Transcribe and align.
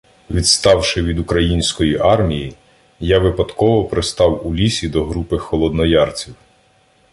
Відставши 0.29 1.03
від 1.03 1.19
української 1.19 1.97
армії, 1.97 2.53
я 2.99 3.19
випадково 3.19 3.85
пристав 3.85 4.47
у 4.47 4.55
лісі 4.55 4.89
до 4.89 5.05
групи 5.05 5.37
холодноярців. 5.37 6.35